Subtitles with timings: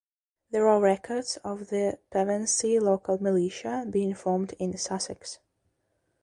[0.49, 5.37] There are records of the Pevensey Local Militia being formed in Sussex.